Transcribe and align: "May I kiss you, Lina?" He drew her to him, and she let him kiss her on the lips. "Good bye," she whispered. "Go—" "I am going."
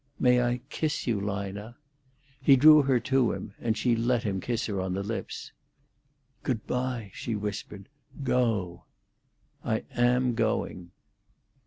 "May 0.19 0.41
I 0.41 0.61
kiss 0.71 1.05
you, 1.05 1.19
Lina?" 1.21 1.75
He 2.41 2.55
drew 2.55 2.81
her 2.81 2.99
to 3.01 3.33
him, 3.33 3.53
and 3.61 3.77
she 3.77 3.95
let 3.95 4.23
him 4.23 4.41
kiss 4.41 4.65
her 4.65 4.81
on 4.81 4.95
the 4.95 5.03
lips. 5.03 5.51
"Good 6.41 6.65
bye," 6.65 7.11
she 7.13 7.35
whispered. 7.35 7.87
"Go—" 8.23 8.85
"I 9.63 9.83
am 9.95 10.33
going." 10.33 10.89